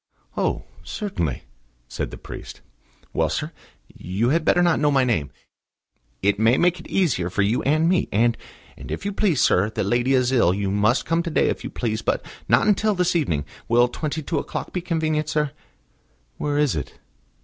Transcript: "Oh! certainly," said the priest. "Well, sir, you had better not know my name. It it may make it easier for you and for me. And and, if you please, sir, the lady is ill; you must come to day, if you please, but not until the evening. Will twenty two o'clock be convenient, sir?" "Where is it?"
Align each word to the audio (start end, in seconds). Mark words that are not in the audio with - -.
"Oh! 0.35 0.63
certainly," 0.83 1.43
said 1.87 2.09
the 2.09 2.17
priest. 2.17 2.61
"Well, 3.13 3.29
sir, 3.29 3.51
you 3.87 4.29
had 4.29 4.43
better 4.43 4.63
not 4.63 4.79
know 4.79 4.89
my 4.89 5.03
name. 5.03 5.29
It 6.23 6.29
it 6.29 6.39
may 6.39 6.57
make 6.57 6.79
it 6.79 6.87
easier 6.87 7.29
for 7.29 7.43
you 7.43 7.61
and 7.61 7.83
for 7.83 7.87
me. 7.87 8.09
And 8.11 8.35
and, 8.75 8.89
if 8.89 9.05
you 9.05 9.13
please, 9.13 9.43
sir, 9.43 9.69
the 9.69 9.83
lady 9.83 10.15
is 10.15 10.31
ill; 10.31 10.55
you 10.55 10.71
must 10.71 11.05
come 11.05 11.21
to 11.21 11.29
day, 11.29 11.49
if 11.49 11.63
you 11.63 11.69
please, 11.69 12.01
but 12.01 12.25
not 12.49 12.65
until 12.65 12.95
the 12.95 13.11
evening. 13.15 13.45
Will 13.67 13.87
twenty 13.87 14.23
two 14.23 14.39
o'clock 14.39 14.73
be 14.73 14.81
convenient, 14.81 15.29
sir?" 15.29 15.51
"Where 16.39 16.57
is 16.57 16.75
it?" 16.75 16.97